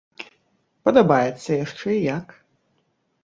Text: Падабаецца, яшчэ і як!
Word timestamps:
Падабаецца, 0.87 1.51
яшчэ 1.65 1.89
і 1.97 2.01
як! 2.17 2.27